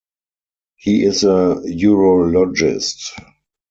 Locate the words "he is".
0.77-1.23